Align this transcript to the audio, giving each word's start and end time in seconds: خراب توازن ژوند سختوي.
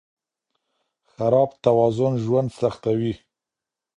خراب 1.13 1.49
توازن 1.63 2.13
ژوند 2.23 2.49
سختوي. 2.59 3.13